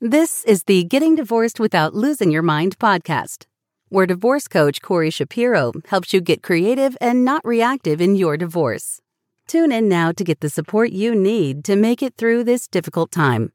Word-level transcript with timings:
This 0.00 0.44
is 0.44 0.62
the 0.62 0.84
Getting 0.84 1.16
Divorced 1.16 1.58
Without 1.58 1.92
Losing 1.92 2.30
Your 2.30 2.40
Mind 2.40 2.78
podcast, 2.78 3.46
where 3.88 4.06
divorce 4.06 4.46
coach 4.46 4.80
Corey 4.80 5.10
Shapiro 5.10 5.72
helps 5.88 6.12
you 6.12 6.20
get 6.20 6.40
creative 6.40 6.96
and 7.00 7.24
not 7.24 7.44
reactive 7.44 8.00
in 8.00 8.14
your 8.14 8.36
divorce. 8.36 9.00
Tune 9.48 9.72
in 9.72 9.88
now 9.88 10.12
to 10.12 10.22
get 10.22 10.38
the 10.38 10.48
support 10.48 10.92
you 10.92 11.16
need 11.16 11.64
to 11.64 11.74
make 11.74 12.00
it 12.00 12.14
through 12.16 12.44
this 12.44 12.68
difficult 12.68 13.10
time. 13.10 13.50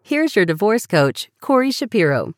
Here's 0.00 0.36
your 0.36 0.44
divorce 0.44 0.86
coach, 0.86 1.30
Corey 1.40 1.72
Shapiro. 1.72 2.32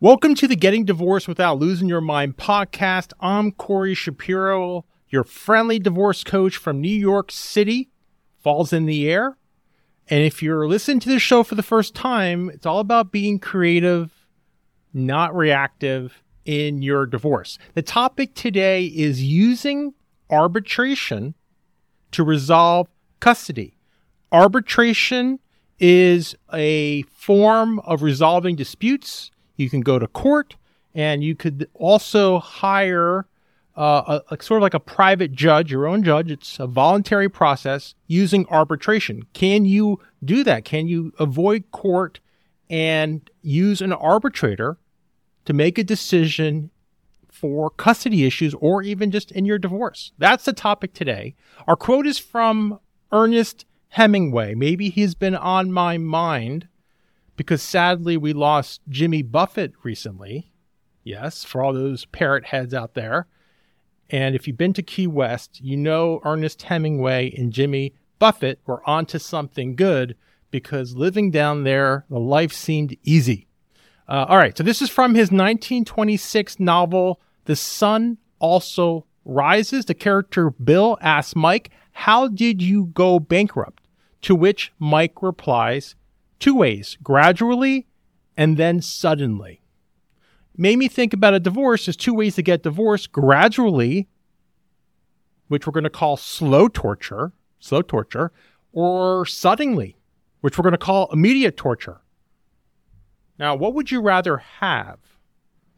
Welcome 0.00 0.34
to 0.34 0.46
the 0.46 0.54
Getting 0.54 0.84
Divorced 0.84 1.28
Without 1.28 1.58
Losing 1.58 1.88
Your 1.88 2.02
Mind 2.02 2.36
podcast. 2.36 3.14
I'm 3.20 3.52
Corey 3.52 3.94
Shapiro, 3.94 4.84
your 5.08 5.24
friendly 5.24 5.78
divorce 5.78 6.22
coach 6.22 6.58
from 6.58 6.82
New 6.82 6.94
York 6.94 7.32
City. 7.32 7.88
Falls 8.38 8.74
in 8.74 8.84
the 8.84 9.08
air. 9.08 9.38
And 10.10 10.24
if 10.24 10.42
you're 10.42 10.66
listening 10.66 11.00
to 11.00 11.08
this 11.08 11.22
show 11.22 11.42
for 11.42 11.54
the 11.54 11.62
first 11.62 11.94
time, 11.94 12.48
it's 12.50 12.64
all 12.64 12.80
about 12.80 13.12
being 13.12 13.38
creative, 13.38 14.10
not 14.94 15.36
reactive 15.36 16.22
in 16.46 16.80
your 16.80 17.04
divorce. 17.04 17.58
The 17.74 17.82
topic 17.82 18.34
today 18.34 18.86
is 18.86 19.22
using 19.22 19.92
arbitration 20.30 21.34
to 22.12 22.24
resolve 22.24 22.88
custody. 23.20 23.76
Arbitration 24.32 25.40
is 25.78 26.34
a 26.52 27.02
form 27.02 27.78
of 27.80 28.02
resolving 28.02 28.56
disputes. 28.56 29.30
You 29.56 29.68
can 29.68 29.82
go 29.82 29.98
to 29.98 30.06
court 30.06 30.56
and 30.94 31.22
you 31.22 31.34
could 31.34 31.68
also 31.74 32.38
hire 32.38 33.26
uh, 33.78 34.20
a, 34.28 34.34
a, 34.34 34.42
sort 34.42 34.58
of 34.58 34.62
like 34.62 34.74
a 34.74 34.80
private 34.80 35.30
judge, 35.30 35.70
your 35.70 35.86
own 35.86 36.02
judge. 36.02 36.32
It's 36.32 36.58
a 36.58 36.66
voluntary 36.66 37.28
process 37.28 37.94
using 38.08 38.44
arbitration. 38.48 39.22
Can 39.34 39.64
you 39.64 40.00
do 40.24 40.42
that? 40.42 40.64
Can 40.64 40.88
you 40.88 41.12
avoid 41.20 41.70
court 41.70 42.18
and 42.68 43.30
use 43.40 43.80
an 43.80 43.92
arbitrator 43.92 44.78
to 45.44 45.52
make 45.52 45.78
a 45.78 45.84
decision 45.84 46.70
for 47.30 47.70
custody 47.70 48.26
issues 48.26 48.52
or 48.54 48.82
even 48.82 49.12
just 49.12 49.30
in 49.30 49.44
your 49.44 49.58
divorce? 49.58 50.10
That's 50.18 50.44
the 50.44 50.52
topic 50.52 50.92
today. 50.92 51.36
Our 51.68 51.76
quote 51.76 52.06
is 52.06 52.18
from 52.18 52.80
Ernest 53.12 53.64
Hemingway. 53.90 54.56
Maybe 54.56 54.90
he's 54.90 55.14
been 55.14 55.36
on 55.36 55.70
my 55.70 55.98
mind 55.98 56.66
because 57.36 57.62
sadly 57.62 58.16
we 58.16 58.32
lost 58.32 58.80
Jimmy 58.88 59.22
Buffett 59.22 59.72
recently. 59.84 60.50
Yes, 61.04 61.44
for 61.44 61.62
all 61.62 61.72
those 61.72 62.06
parrot 62.06 62.46
heads 62.46 62.74
out 62.74 62.94
there. 62.94 63.28
And 64.10 64.34
if 64.34 64.46
you've 64.46 64.56
been 64.56 64.72
to 64.74 64.82
Key 64.82 65.06
West, 65.06 65.60
you 65.62 65.76
know 65.76 66.20
Ernest 66.24 66.62
Hemingway 66.62 67.32
and 67.36 67.52
Jimmy 67.52 67.94
Buffett 68.18 68.60
were 68.66 68.88
onto 68.88 69.18
something 69.18 69.76
good 69.76 70.16
because 70.50 70.96
living 70.96 71.30
down 71.30 71.64
there, 71.64 72.04
the 72.08 72.18
life 72.18 72.52
seemed 72.52 72.96
easy. 73.04 73.46
Uh, 74.08 74.24
all 74.28 74.38
right, 74.38 74.56
so 74.56 74.64
this 74.64 74.80
is 74.80 74.88
from 74.88 75.14
his 75.14 75.30
1926 75.30 76.58
novel, 76.58 77.20
The 77.44 77.56
Sun 77.56 78.16
Also 78.38 79.04
Rises. 79.26 79.84
The 79.84 79.94
character 79.94 80.50
Bill 80.50 80.96
asks 81.02 81.36
Mike, 81.36 81.70
How 81.92 82.28
did 82.28 82.62
you 82.62 82.86
go 82.86 83.20
bankrupt? 83.20 83.82
To 84.22 84.34
which 84.34 84.72
Mike 84.78 85.22
replies, 85.22 85.94
Two 86.40 86.54
ways 86.54 86.96
gradually 87.02 87.86
and 88.36 88.56
then 88.56 88.80
suddenly 88.80 89.60
made 90.58 90.76
me 90.76 90.88
think 90.88 91.14
about 91.14 91.34
a 91.34 91.40
divorce. 91.40 91.86
There's 91.86 91.96
two 91.96 92.12
ways 92.12 92.34
to 92.34 92.42
get 92.42 92.64
divorced 92.64 93.12
gradually, 93.12 94.08
which 95.46 95.66
we're 95.66 95.72
going 95.72 95.84
to 95.84 95.90
call 95.90 96.16
slow 96.16 96.68
torture, 96.68 97.32
slow 97.60 97.80
torture, 97.80 98.32
or 98.72 99.24
suddenly, 99.24 99.96
which 100.40 100.58
we're 100.58 100.64
going 100.64 100.72
to 100.72 100.78
call 100.78 101.10
immediate 101.12 101.56
torture. 101.56 102.00
Now, 103.38 103.54
what 103.54 103.72
would 103.74 103.90
you 103.90 104.00
rather 104.00 104.38
have? 104.38 104.98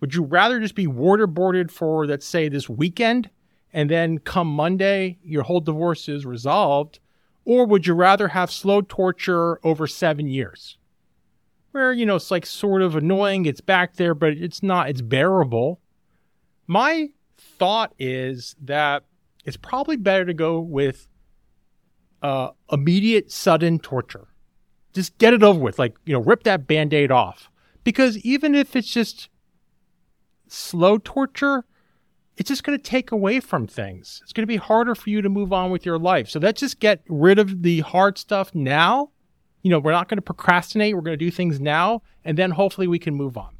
Would 0.00 0.14
you 0.14 0.24
rather 0.24 0.58
just 0.58 0.74
be 0.74 0.86
waterboarded 0.86 1.70
for, 1.70 2.06
let's 2.06 2.26
say, 2.26 2.48
this 2.48 2.70
weekend, 2.70 3.28
and 3.72 3.90
then 3.90 4.18
come 4.18 4.48
Monday, 4.48 5.18
your 5.22 5.42
whole 5.42 5.60
divorce 5.60 6.08
is 6.08 6.24
resolved? 6.24 6.98
Or 7.44 7.66
would 7.66 7.86
you 7.86 7.94
rather 7.94 8.28
have 8.28 8.50
slow 8.50 8.80
torture 8.80 9.60
over 9.64 9.86
seven 9.86 10.26
years? 10.26 10.78
Where, 11.72 11.92
you 11.92 12.06
know, 12.06 12.16
it's 12.16 12.30
like 12.30 12.46
sort 12.46 12.82
of 12.82 12.96
annoying. 12.96 13.46
It's 13.46 13.60
back 13.60 13.94
there, 13.94 14.14
but 14.14 14.32
it's 14.32 14.62
not, 14.62 14.88
it's 14.88 15.00
bearable. 15.00 15.80
My 16.66 17.10
thought 17.38 17.94
is 17.98 18.56
that 18.62 19.04
it's 19.44 19.56
probably 19.56 19.96
better 19.96 20.24
to 20.24 20.34
go 20.34 20.60
with 20.60 21.08
uh, 22.22 22.50
immediate, 22.70 23.30
sudden 23.30 23.78
torture. 23.78 24.28
Just 24.92 25.16
get 25.18 25.34
it 25.34 25.42
over 25.42 25.58
with. 25.58 25.78
Like, 25.78 25.96
you 26.04 26.12
know, 26.12 26.20
rip 26.20 26.42
that 26.44 26.66
band 26.66 26.92
aid 26.92 27.10
off. 27.10 27.50
Because 27.84 28.18
even 28.18 28.54
if 28.54 28.76
it's 28.76 28.92
just 28.92 29.28
slow 30.48 30.98
torture, 30.98 31.64
it's 32.36 32.48
just 32.48 32.64
going 32.64 32.78
to 32.78 32.82
take 32.82 33.12
away 33.12 33.40
from 33.40 33.66
things. 33.66 34.20
It's 34.22 34.32
going 34.32 34.42
to 34.42 34.46
be 34.46 34.56
harder 34.56 34.94
for 34.94 35.10
you 35.10 35.22
to 35.22 35.28
move 35.28 35.52
on 35.52 35.70
with 35.70 35.86
your 35.86 35.98
life. 35.98 36.28
So 36.28 36.38
let's 36.40 36.60
just 36.60 36.80
get 36.80 37.02
rid 37.08 37.38
of 37.38 37.62
the 37.62 37.80
hard 37.80 38.18
stuff 38.18 38.54
now 38.54 39.10
you 39.62 39.70
know, 39.70 39.78
we're 39.78 39.92
not 39.92 40.08
going 40.08 40.18
to 40.18 40.22
procrastinate. 40.22 40.94
We're 40.94 41.02
going 41.02 41.18
to 41.18 41.24
do 41.24 41.30
things 41.30 41.60
now, 41.60 42.02
and 42.24 42.38
then 42.38 42.52
hopefully 42.52 42.86
we 42.86 42.98
can 42.98 43.14
move 43.14 43.36
on. 43.36 43.56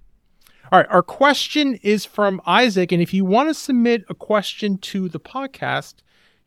All 0.73 0.79
right, 0.79 0.87
our 0.89 1.03
question 1.03 1.75
is 1.83 2.05
from 2.05 2.41
Isaac. 2.47 2.93
And 2.93 3.03
if 3.03 3.13
you 3.13 3.25
want 3.25 3.49
to 3.49 3.55
submit 3.55 4.05
a 4.09 4.15
question 4.15 4.79
to 4.79 5.09
the 5.09 5.19
podcast, 5.19 5.95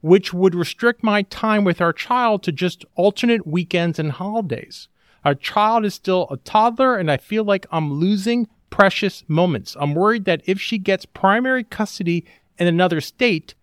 which 0.00 0.32
would 0.32 0.54
restrict 0.54 1.04
my 1.04 1.22
time 1.22 1.64
with 1.64 1.80
our 1.80 1.92
child 1.92 2.42
to 2.42 2.52
just 2.52 2.84
alternate 2.96 3.46
weekends 3.46 3.98
and 3.98 4.12
holidays. 4.12 4.88
Our 5.24 5.34
child 5.34 5.84
is 5.84 5.94
still 5.94 6.26
a 6.30 6.38
toddler, 6.38 6.96
and 6.96 7.10
I 7.10 7.18
feel 7.18 7.44
like 7.44 7.66
I'm 7.70 7.92
losing 7.92 8.48
precious 8.70 9.22
moments. 9.28 9.76
I'm 9.78 9.94
worried 9.94 10.24
that 10.24 10.42
if 10.46 10.60
she 10.60 10.78
gets 10.78 11.04
primary 11.04 11.64
custody 11.64 12.24
in 12.58 12.66
another 12.66 13.00
state, 13.00 13.54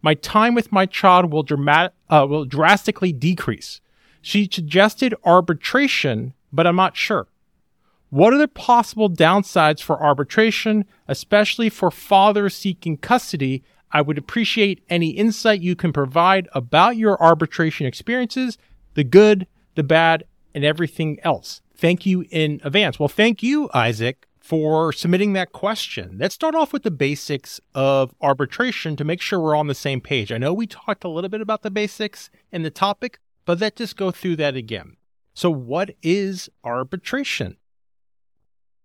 my 0.00 0.14
time 0.14 0.54
with 0.54 0.72
my 0.72 0.86
child 0.86 1.30
will, 1.30 1.44
dramat- 1.44 1.92
uh, 2.08 2.26
will 2.28 2.46
drastically 2.46 3.12
decrease. 3.12 3.80
She 4.22 4.48
suggested 4.50 5.14
arbitration, 5.24 6.32
but 6.52 6.66
I'm 6.66 6.76
not 6.76 6.96
sure. 6.96 7.28
What 8.12 8.34
are 8.34 8.38
the 8.38 8.46
possible 8.46 9.08
downsides 9.08 9.80
for 9.80 9.98
arbitration, 9.98 10.84
especially 11.08 11.70
for 11.70 11.90
fathers 11.90 12.54
seeking 12.54 12.98
custody? 12.98 13.64
I 13.90 14.02
would 14.02 14.18
appreciate 14.18 14.84
any 14.90 15.08
insight 15.08 15.62
you 15.62 15.74
can 15.74 15.94
provide 15.94 16.46
about 16.52 16.98
your 16.98 17.18
arbitration 17.22 17.86
experiences, 17.86 18.58
the 18.92 19.02
good, 19.02 19.46
the 19.76 19.82
bad, 19.82 20.24
and 20.54 20.62
everything 20.62 21.20
else. 21.22 21.62
Thank 21.74 22.04
you 22.04 22.26
in 22.28 22.60
advance. 22.62 22.98
Well, 22.98 23.08
thank 23.08 23.42
you, 23.42 23.70
Isaac, 23.72 24.26
for 24.40 24.92
submitting 24.92 25.32
that 25.32 25.52
question. 25.52 26.18
Let's 26.20 26.34
start 26.34 26.54
off 26.54 26.74
with 26.74 26.82
the 26.82 26.90
basics 26.90 27.62
of 27.74 28.14
arbitration 28.20 28.94
to 28.96 29.04
make 29.04 29.22
sure 29.22 29.40
we're 29.40 29.56
on 29.56 29.68
the 29.68 29.74
same 29.74 30.02
page. 30.02 30.30
I 30.30 30.36
know 30.36 30.52
we 30.52 30.66
talked 30.66 31.04
a 31.04 31.08
little 31.08 31.30
bit 31.30 31.40
about 31.40 31.62
the 31.62 31.70
basics 31.70 32.28
in 32.50 32.60
the 32.60 32.68
topic, 32.68 33.20
but 33.46 33.58
let's 33.58 33.78
just 33.78 33.96
go 33.96 34.10
through 34.10 34.36
that 34.36 34.54
again. 34.54 34.98
So, 35.32 35.50
what 35.50 35.92
is 36.02 36.50
arbitration? 36.62 37.56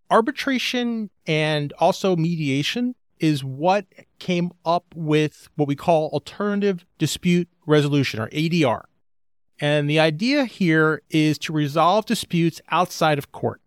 Arbitration 0.10 1.10
and 1.26 1.74
also 1.80 2.16
mediation 2.16 2.96
is 3.20 3.44
what 3.44 3.86
came 4.20 4.52
up 4.66 4.86
with 4.96 5.50
what 5.56 5.68
we 5.68 5.76
call 5.76 6.10
alternative 6.10 6.86
dispute 6.98 7.50
resolution 7.66 8.20
or 8.20 8.30
ADR. 8.30 8.84
And 9.60 9.90
the 9.90 10.00
idea 10.00 10.46
here 10.46 11.02
is 11.10 11.38
to 11.40 11.54
resolve 11.54 12.06
disputes 12.06 12.62
outside 12.70 13.18
of 13.18 13.32
court. 13.32 13.60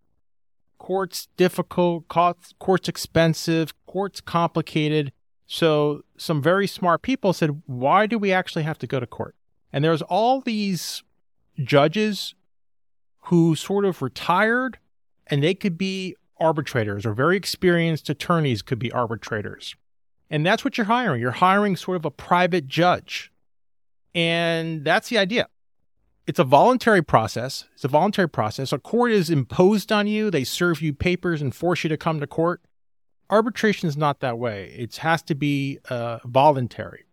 Court's 0.79 1.29
difficult, 1.37 2.09
court's 2.09 2.89
expensive, 2.89 3.75
court's 3.87 4.21
complicated. 4.21 5.13
So 5.47 6.03
some 6.17 6.41
very 6.41 6.67
smart 6.67 7.03
people 7.03 7.33
said, 7.33 7.63
why 7.67 8.07
do 8.07 8.19
we 8.19 8.33
actually 8.33 8.63
have 8.63 8.79
to 8.79 8.87
go 8.87 9.01
to 9.01 9.07
court? 9.07 9.35
And 9.73 9.85
there's 9.85 10.03
all 10.03 10.41
these 10.41 11.03
judges 11.63 12.35
who 13.25 13.57
sort 13.57 13.85
of 13.85 14.01
retired 14.01 14.79
and 15.27 15.43
they 15.43 15.55
could 15.55 15.77
be 15.77 16.17
arbitrators 16.41 17.05
or 17.05 17.13
very 17.13 17.37
experienced 17.37 18.09
attorneys 18.09 18.63
could 18.63 18.79
be 18.79 18.91
arbitrators. 18.91 19.77
And 20.31 20.47
that's 20.47 20.65
what 20.65 20.79
you're 20.79 20.87
hiring. 20.87 21.21
You're 21.21 21.33
hiring 21.33 21.77
sort 21.77 21.97
of 21.97 22.05
a 22.05 22.11
private 22.11 22.67
judge. 22.67 23.33
And 24.15 24.85
that's 24.85 25.09
the 25.09 25.19
idea. 25.19 25.49
It's 26.27 26.39
a 26.39 26.45
voluntary 26.45 27.03
process. 27.03 27.65
It's 27.75 27.85
a 27.85 27.89
voluntary 27.89 28.29
process. 28.29 28.73
A 28.73 28.79
court 28.79 29.11
is 29.11 29.31
imposed 29.31 29.91
on 29.91 30.07
you. 30.07 30.31
They 30.31 30.45
serve 30.45 30.81
you 30.81 30.93
papers 30.93 31.43
and 31.43 31.55
force 31.55 31.83
you 31.83 31.89
to 31.89 31.97
come 31.97 32.21
to 32.21 32.27
court. 32.27 32.63
arbitration 33.31 33.89
is 33.89 33.97
not 33.97 34.21
that 34.21 34.39
way. 34.39 34.75
It 34.77 34.97
has 34.97 35.23
to 35.23 35.35
be 35.35 35.79
uh, 35.89 36.19
voluntary. 36.25 37.05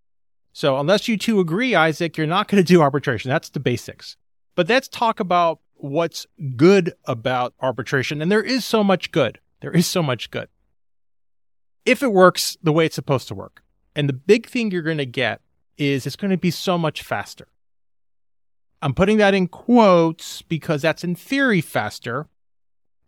So 0.54 0.78
unless 0.78 1.08
you 1.08 1.18
two 1.18 1.40
agree, 1.40 1.76
Isaac, 1.76 2.18
you're 2.18 2.28
not 2.28 2.48
going 2.48 2.64
to 2.64 2.68
do 2.68 2.82
arbitration. 2.82 3.30
That's 3.30 3.50
the 3.50 3.60
basics. 3.60 4.18
But 4.56 4.68
let's 4.68 4.88
talk 4.88 5.20
about 5.20 5.60
what's 5.80 6.26
good 6.56 6.94
about 7.06 7.54
arbitration. 7.62 8.22
And 8.22 8.32
there 8.32 8.44
is 8.44 8.66
so 8.66 8.84
much 8.84 9.12
good. 9.12 9.40
There 9.62 9.72
is 9.72 9.88
so 9.88 10.04
much 10.04 10.32
good. 10.32 10.50
If 11.86 12.04
it 12.04 12.12
works 12.12 12.58
the 12.62 12.72
way 12.72 12.86
it's 12.86 12.96
supposed 12.96 13.28
to 13.30 13.36
work. 13.36 13.64
And 13.96 14.08
the 14.08 14.14
big 14.14 14.48
thing 14.48 14.70
you're 14.70 14.82
going 14.82 14.98
to 14.98 15.06
get 15.06 15.42
is 15.78 16.06
it's 16.06 16.16
going 16.16 16.32
to 16.32 16.38
be 16.38 16.52
so 16.52 16.78
much 16.78 17.02
faster. 17.02 17.48
I'm 18.82 18.94
putting 18.94 19.18
that 19.18 19.34
in 19.34 19.48
quotes 19.48 20.42
because 20.44 20.82
that's 20.82 21.04
in 21.04 21.16
theory 21.16 21.62
faster. 21.62 22.28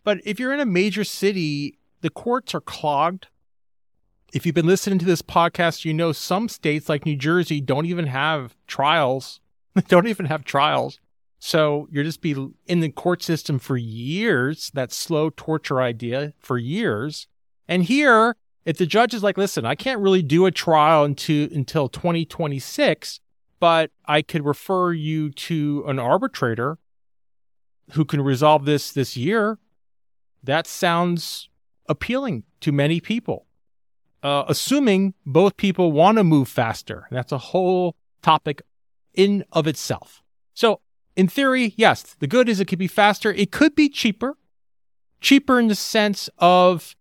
But 0.04 0.20
if 0.26 0.40
you're 0.40 0.54
in 0.54 0.60
a 0.60 0.66
major 0.66 1.04
city, 1.04 1.78
the 2.02 2.10
courts 2.10 2.56
are 2.56 2.62
clogged. 2.62 3.28
If 4.34 4.46
you've 4.46 4.56
been 4.56 4.68
listening 4.68 5.00
to 5.00 5.06
this 5.06 5.22
podcast, 5.22 5.86
you 5.86 5.94
know 5.94 6.12
some 6.12 6.50
states 6.50 6.90
like 6.90 7.06
New 7.06 7.16
Jersey 7.16 7.62
don't 7.62 7.86
even 7.86 8.08
have 8.08 8.56
trials. 8.68 9.40
They 9.76 9.84
don't 9.88 10.08
even 10.08 10.26
have 10.26 10.44
trials. 10.44 11.00
So 11.40 11.88
you'll 11.90 12.04
just 12.04 12.22
be 12.22 12.36
in 12.68 12.82
the 12.82 12.90
court 12.90 13.24
system 13.24 13.60
for 13.60 13.78
years, 13.78 14.70
that 14.74 14.92
slow 14.92 15.30
torture 15.30 15.82
idea 15.82 16.34
for 16.38 16.58
years. 16.58 17.28
And 17.68 17.84
here, 17.84 18.36
if 18.66 18.78
the 18.78 18.86
judge 18.86 19.14
is 19.14 19.24
like, 19.24 19.38
listen, 19.38 19.66
I 19.66 19.76
can't 19.76 20.02
really 20.02 20.22
do 20.22 20.46
a 20.46 20.52
trial 20.52 21.06
until, 21.06 21.48
until 21.52 21.88
2026, 21.88 23.22
but 23.60 23.92
I 24.06 24.22
could 24.22 24.46
refer 24.46 24.92
you 24.92 25.32
to 25.32 25.86
an 25.88 25.98
arbitrator 25.98 26.78
who 27.94 28.06
can 28.06 28.22
resolve 28.22 28.66
this 28.66 28.92
this 28.92 29.16
year. 29.16 29.60
That 30.44 30.68
sounds 30.68 31.50
appealing 31.88 32.44
to 32.62 32.72
many 32.72 33.00
people, 33.00 33.46
uh, 34.24 34.44
assuming 34.48 35.14
both 35.26 35.58
people 35.58 35.92
want 35.92 36.18
to 36.18 36.24
move 36.24 36.48
faster. 36.48 37.08
That's 37.12 37.32
a 37.32 37.38
whole 37.38 37.96
topic 38.22 38.62
in 39.14 39.44
of 39.52 39.68
itself. 39.68 40.22
So, 40.54 40.82
in 41.20 41.28
theory, 41.28 41.74
yes, 41.76 42.16
the 42.20 42.28
good 42.28 42.48
is 42.48 42.62
it 42.62 42.70
could 42.70 42.80
be 42.80 42.88
faster. 42.88 43.34
It 43.34 43.52
could 43.52 43.76
be 43.76 43.90
cheaper, 43.90 44.38
cheaper 45.20 45.60
in 45.60 45.68
the 45.68 45.76
sense 45.76 46.30
of, 46.38 46.96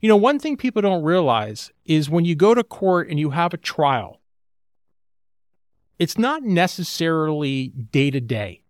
you 0.00 0.08
know, 0.08 0.16
one 0.16 0.38
thing 0.38 0.56
people 0.56 0.80
don't 0.80 1.02
realize 1.02 1.72
is 1.84 2.08
when 2.08 2.24
you 2.24 2.36
go 2.36 2.54
to 2.54 2.62
court 2.62 3.08
and 3.08 3.18
you 3.18 3.30
have 3.30 3.52
a 3.52 3.56
trial, 3.56 4.20
it's 5.98 6.16
not 6.16 6.44
necessarily 6.44 7.70
day 7.70 8.12
to 8.12 8.20
day. 8.20 8.62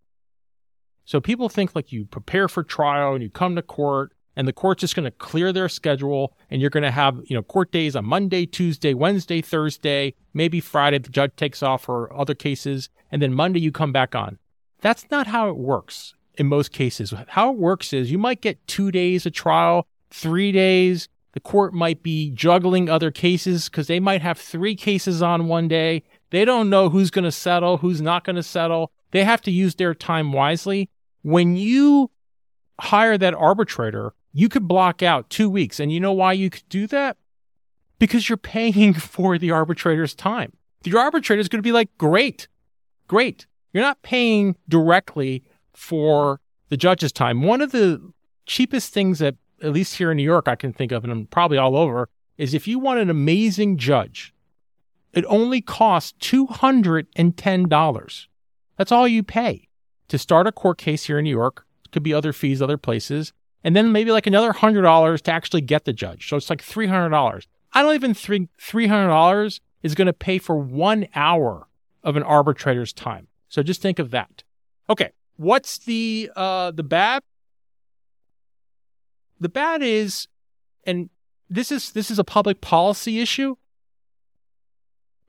So 1.04 1.20
people 1.20 1.50
think 1.50 1.74
like 1.74 1.92
you 1.92 2.06
prepare 2.06 2.48
for 2.48 2.64
trial 2.64 3.12
and 3.12 3.22
you 3.22 3.28
come 3.28 3.56
to 3.56 3.62
court 3.62 4.14
and 4.36 4.48
the 4.48 4.54
court's 4.54 4.80
just 4.80 4.96
going 4.96 5.04
to 5.04 5.10
clear 5.10 5.52
their 5.52 5.68
schedule 5.68 6.34
and 6.50 6.62
you're 6.62 6.70
going 6.70 6.82
to 6.82 6.90
have, 6.90 7.20
you 7.26 7.36
know, 7.36 7.42
court 7.42 7.72
days 7.72 7.94
on 7.94 8.06
Monday, 8.06 8.46
Tuesday, 8.46 8.94
Wednesday, 8.94 9.42
Thursday, 9.42 10.14
maybe 10.32 10.60
Friday 10.60 10.96
the 10.96 11.10
judge 11.10 11.36
takes 11.36 11.62
off 11.62 11.82
for 11.82 12.10
other 12.18 12.34
cases 12.34 12.88
and 13.12 13.20
then 13.20 13.34
Monday 13.34 13.60
you 13.60 13.70
come 13.70 13.92
back 13.92 14.14
on. 14.14 14.38
That's 14.84 15.10
not 15.10 15.26
how 15.26 15.48
it 15.48 15.56
works 15.56 16.12
in 16.34 16.46
most 16.46 16.70
cases. 16.70 17.14
How 17.28 17.50
it 17.50 17.56
works 17.56 17.94
is 17.94 18.12
you 18.12 18.19
might 18.19 18.42
get 18.42 18.66
2 18.66 18.90
days 18.90 19.25
of 19.25 19.32
trial, 19.32 19.86
3 20.10 20.52
days, 20.52 21.08
the 21.32 21.40
court 21.40 21.72
might 21.72 22.02
be 22.02 22.31
juggling 22.32 22.90
other 22.90 23.10
cases 23.10 23.70
because 23.70 23.86
they 23.86 23.98
might 23.98 24.20
have 24.20 24.38
three 24.38 24.76
cases 24.76 25.22
on 25.22 25.48
one 25.48 25.69
day. 25.69 26.04
They 26.31 26.44
don't 26.44 26.69
know 26.69 26.90
who's 26.90 27.10
going 27.10 27.25
to 27.25 27.32
settle, 27.32 27.78
who's 27.78 28.02
not 28.02 28.25
going 28.25 28.36
to 28.36 28.42
settle. 28.42 28.92
They 29.10 29.25
have 29.25 29.40
to 29.42 29.50
use 29.50 29.75
their 29.75 29.94
time 29.94 30.32
wisely. 30.32 30.90
When 31.22 31.56
you 31.56 32.10
hire 32.78 33.16
that 33.16 33.34
arbitrator, 33.34 34.12
you 34.32 34.48
could 34.50 34.69
block 34.69 35.02
out 35.02 35.31
two 35.31 35.48
weeks. 35.48 35.81
And 35.81 35.90
you 35.90 35.98
know 35.98 36.12
why 36.12 36.34
you 36.34 36.50
could 36.50 36.69
do 36.69 36.86
that? 36.88 37.16
Because 37.98 38.28
you're 38.28 38.36
paying 38.36 38.92
for 39.14 39.38
the 39.38 39.50
arbitrator's 39.50 40.14
time. 40.14 40.52
The 40.82 40.96
arbitrator 40.96 41.40
is 41.40 41.48
going 41.48 41.62
to 41.62 41.66
be 41.66 41.72
like, 41.72 41.88
great, 41.98 42.48
great. 43.08 43.46
You're 43.74 43.82
not 43.82 44.00
paying 44.00 44.56
directly 44.68 45.44
for 45.74 46.40
the 46.70 46.78
judge's 46.78 47.12
time. 47.12 47.42
One 47.42 47.60
of 47.60 47.72
the 47.72 48.00
cheapest 48.46 48.94
things 48.94 49.18
that 49.18 49.34
at 49.62 49.72
least 49.72 49.96
here 49.96 50.10
in 50.10 50.16
New 50.16 50.22
York, 50.22 50.48
I 50.48 50.54
can 50.54 50.72
think 50.72 50.92
of, 50.92 51.04
and 51.04 51.12
I'm 51.12 51.26
probably 51.26 51.58
all 51.58 51.76
over, 51.76 52.08
is 52.38 52.54
if 52.54 52.66
you 52.66 52.78
want 52.78 53.00
an 53.00 53.10
amazing 53.10 53.76
judge, 53.76 54.32
it 55.12 55.24
only 55.28 55.60
costs 55.60 56.14
$210. 56.20 58.26
That's 58.76 58.92
all 58.92 59.06
you 59.06 59.22
pay 59.22 59.68
to 60.08 60.18
start 60.18 60.46
a 60.46 60.52
court 60.52 60.78
case 60.78 61.04
here 61.04 61.18
in 61.18 61.24
New 61.24 61.30
York. 61.30 61.66
It 61.84 61.92
could 61.92 62.02
be 62.02 62.14
other 62.14 62.32
fees, 62.32 62.62
other 62.62 62.78
places. 62.78 63.32
And 63.62 63.74
then 63.74 63.92
maybe 63.92 64.10
like 64.10 64.26
another 64.26 64.52
$100 64.52 65.20
to 65.22 65.32
actually 65.32 65.62
get 65.62 65.84
the 65.84 65.92
judge. 65.92 66.28
So 66.28 66.36
it's 66.36 66.50
like 66.50 66.62
$300. 66.62 67.46
I 67.72 67.82
don't 67.82 67.94
even 67.94 68.14
think 68.14 68.50
$300 68.60 69.60
is 69.82 69.94
going 69.94 70.06
to 70.06 70.12
pay 70.12 70.38
for 70.38 70.56
one 70.56 71.06
hour 71.14 71.68
of 72.02 72.16
an 72.16 72.22
arbitrator's 72.22 72.92
time. 72.92 73.28
So 73.49 73.62
just 73.62 73.82
think 73.82 73.99
of 73.99 74.11
that. 74.11 74.43
Okay. 74.88 75.11
What's 75.37 75.79
the, 75.79 76.31
uh, 76.37 76.70
the 76.70 76.82
bad? 76.82 77.23
The 79.41 79.49
bad 79.49 79.82
is, 79.82 80.29
and 80.85 81.11
this 81.50 81.70
is 81.70 81.93
this 81.93 82.11
is 82.11 82.19
a 82.19 82.25
public 82.25 82.61
policy 82.61 83.20
issue. 83.20 83.56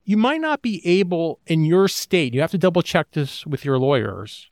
You 0.04 0.16
might 0.16 0.40
not 0.40 0.62
be 0.62 0.80
able 0.86 1.40
in 1.46 1.64
your 1.64 1.88
state, 1.88 2.32
you 2.32 2.40
have 2.40 2.52
to 2.52 2.58
double 2.58 2.82
check 2.82 3.10
this 3.10 3.44
with 3.44 3.64
your 3.64 3.78
lawyers, 3.78 4.48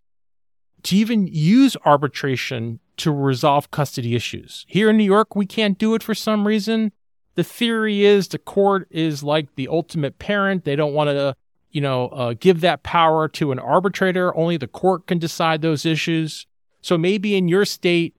to 0.83 0.97
even 0.97 1.29
use 1.29 1.77
arbitration 1.85 2.81
to 2.97 3.13
resolve 3.13 3.71
custody 3.71 4.15
issues. 4.15 4.67
Here 4.69 4.91
in 4.91 4.97
New 4.97 5.05
York, 5.05 5.35
we 5.37 5.47
can't 5.47 5.79
do 5.79 5.95
it 5.95 6.03
for 6.03 6.15
some 6.15 6.47
reason. 6.47 6.93
The 7.37 7.45
theory 7.45 8.05
is 8.05 8.29
the 8.29 8.39
court 8.39 8.89
is 8.91 9.23
like 9.23 9.55
the 9.55 9.69
ultimate 9.69 10.19
parent. 10.19 10.65
They 10.65 10.77
don't 10.77 10.95
want 10.95 11.11
to, 11.11 11.37
you 11.75 11.81
know, 11.81 12.07
uh, 12.09 12.35
give 12.39 12.61
that 12.61 12.85
power 12.85 13.27
to 13.29 13.51
an 13.51 13.59
arbitrator. 13.59 14.35
Only 14.37 14.57
the 14.57 14.69
court 14.69 15.09
can 15.09 15.19
decide 15.19 15.61
those 15.61 15.85
issues. 15.85 16.47
So 16.81 16.97
maybe 16.97 17.35
in 17.35 17.49
your 17.49 17.65
state, 17.65 18.17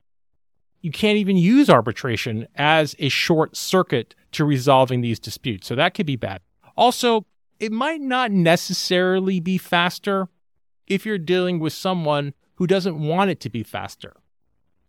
you 0.81 0.92
can't 0.92 1.18
even 1.18 1.38
use 1.38 1.69
arbitration 1.69 2.48
as 2.56 2.96
a 3.00 3.07
short 3.07 3.56
circuit 3.56 4.13
to 4.34 4.44
resolving 4.44 5.00
these 5.00 5.19
disputes. 5.19 5.68
So 5.68 5.75
that 5.75 5.94
could 5.94 6.06
be 6.06 6.18
bad. 6.18 6.42
Also, 6.75 7.25
it 7.57 7.72
might 7.72 8.02
not 8.02 8.30
necessarily 8.30 9.40
be 9.40 9.58
faster 9.58 10.28
if 10.86 11.06
you're 11.06 11.18
dealing 11.18 11.60
with 11.60 11.72
someone 11.72 12.34
who 12.56 12.68
doesn't 12.68 13.00
want 13.00 13.31
it 13.31 13.40
to 13.40 13.50
be 13.50 13.63
faster. 13.63 14.18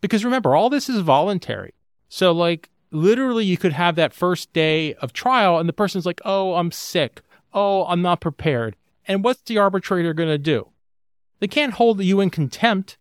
Because 0.00 0.24
remember, 0.24 0.56
all 0.56 0.70
this 0.70 0.88
is 0.88 1.00
voluntary. 1.00 1.72
So, 2.08 2.32
like, 2.32 2.68
literally, 2.90 3.44
you 3.44 3.56
could 3.56 3.72
have 3.72 3.94
that 3.94 4.12
first 4.12 4.52
day 4.52 4.94
of 4.94 5.12
trial 5.12 5.58
and 5.58 5.68
the 5.68 5.72
person's 5.72 6.04
like, 6.04 6.20
oh, 6.24 6.54
I'm 6.54 6.72
sick. 6.72 7.22
Oh, 7.52 7.84
I'm 7.86 8.02
not 8.02 8.20
prepared. 8.20 8.76
And 9.08 9.22
what's 9.24 9.42
the 9.42 9.58
arbitrator 9.58 10.12
going 10.14 10.28
to 10.28 10.38
do? 10.38 10.68
They 11.38 11.48
can't 11.48 11.74
hold 11.74 12.02
you 12.02 12.20
in 12.20 12.30
contempt 12.30 12.98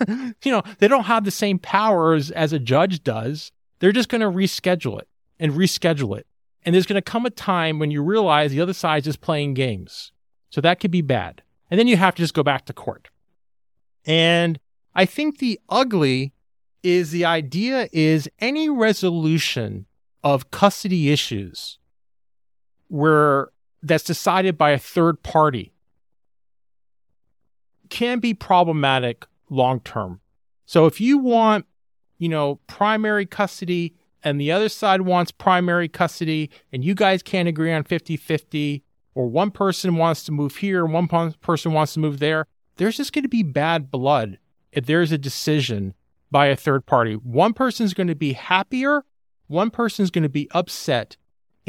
you 0.08 0.52
know, 0.52 0.62
they 0.78 0.88
don't 0.88 1.04
have 1.04 1.24
the 1.24 1.30
same 1.30 1.58
powers 1.58 2.30
as 2.30 2.52
a 2.52 2.58
judge 2.58 3.02
does. 3.02 3.52
They're 3.78 3.92
just 3.92 4.08
going 4.08 4.20
to 4.20 4.28
reschedule 4.28 5.00
it 5.00 5.08
and 5.38 5.52
reschedule 5.52 6.18
it. 6.18 6.26
And 6.62 6.74
there's 6.74 6.86
going 6.86 7.00
to 7.00 7.10
come 7.10 7.26
a 7.26 7.30
time 7.30 7.78
when 7.78 7.90
you 7.90 8.02
realize 8.02 8.50
the 8.50 8.60
other 8.60 8.72
side's 8.72 9.06
just 9.06 9.20
playing 9.20 9.54
games. 9.54 10.12
So 10.50 10.60
that 10.60 10.80
could 10.80 10.90
be 10.90 11.02
bad. 11.02 11.42
And 11.70 11.78
then 11.78 11.86
you 11.86 11.96
have 11.96 12.14
to 12.16 12.22
just 12.22 12.34
go 12.34 12.42
back 12.42 12.66
to 12.66 12.72
court. 12.72 13.08
And 14.04 14.58
I 14.94 15.04
think 15.06 15.38
the 15.38 15.60
ugly 15.68 16.32
is 16.82 17.10
the 17.10 17.24
idea 17.24 17.88
is 17.92 18.28
any 18.38 18.68
resolution 18.68 19.86
of 20.22 20.50
custody 20.50 21.12
issues 21.12 21.78
where 22.90 23.48
that's 23.82 24.04
decided 24.04 24.58
by 24.58 24.70
a 24.70 24.78
third 24.78 25.22
party 25.22 25.72
can 27.88 28.18
be 28.18 28.34
problematic 28.34 29.26
long 29.48 29.80
term. 29.80 30.20
So 30.66 30.86
if 30.86 31.00
you 31.00 31.18
want, 31.18 31.66
you 32.18 32.28
know, 32.28 32.56
primary 32.66 33.26
custody 33.26 33.94
and 34.22 34.40
the 34.40 34.52
other 34.52 34.68
side 34.68 35.02
wants 35.02 35.32
primary 35.32 35.88
custody 35.88 36.50
and 36.72 36.84
you 36.84 36.94
guys 36.94 37.22
can't 37.22 37.48
agree 37.48 37.72
on 37.72 37.84
50 37.84 38.16
50, 38.16 38.84
or 39.14 39.26
one 39.26 39.50
person 39.50 39.96
wants 39.96 40.24
to 40.24 40.32
move 40.32 40.56
here 40.56 40.84
and 40.84 40.92
one 40.92 41.08
person 41.40 41.72
wants 41.72 41.94
to 41.94 42.00
move 42.00 42.18
there, 42.18 42.46
there's 42.76 42.96
just 42.96 43.12
going 43.12 43.24
to 43.24 43.28
be 43.28 43.42
bad 43.42 43.90
blood 43.90 44.38
if 44.72 44.86
there's 44.86 45.12
a 45.12 45.18
decision 45.18 45.94
by 46.30 46.46
a 46.46 46.56
third 46.56 46.86
party. 46.86 47.14
One 47.14 47.52
person's 47.52 47.94
going 47.94 48.06
to 48.06 48.14
be 48.14 48.34
happier, 48.34 49.04
one 49.48 49.70
person's 49.70 50.10
going 50.10 50.22
to 50.22 50.28
be 50.28 50.48
upset. 50.52 51.16